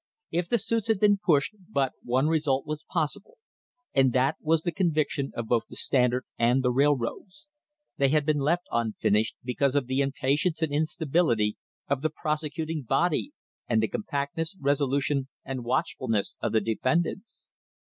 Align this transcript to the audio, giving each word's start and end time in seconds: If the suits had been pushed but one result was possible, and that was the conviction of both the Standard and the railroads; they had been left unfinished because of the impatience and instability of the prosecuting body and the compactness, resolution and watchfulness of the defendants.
If 0.31 0.49
the 0.49 0.57
suits 0.57 0.87
had 0.87 0.99
been 0.99 1.19
pushed 1.23 1.53
but 1.69 1.93
one 2.01 2.25
result 2.25 2.65
was 2.65 2.83
possible, 2.91 3.37
and 3.93 4.13
that 4.13 4.35
was 4.41 4.63
the 4.63 4.71
conviction 4.71 5.31
of 5.35 5.45
both 5.45 5.67
the 5.69 5.75
Standard 5.75 6.25
and 6.39 6.63
the 6.63 6.71
railroads; 6.71 7.47
they 7.97 8.09
had 8.09 8.25
been 8.25 8.39
left 8.39 8.65
unfinished 8.71 9.35
because 9.43 9.75
of 9.75 9.85
the 9.85 9.99
impatience 10.01 10.63
and 10.63 10.73
instability 10.73 11.55
of 11.87 12.01
the 12.01 12.09
prosecuting 12.09 12.81
body 12.81 13.33
and 13.69 13.79
the 13.79 13.87
compactness, 13.87 14.57
resolution 14.59 15.27
and 15.45 15.63
watchfulness 15.65 16.35
of 16.41 16.51
the 16.51 16.61
defendants. 16.61 17.51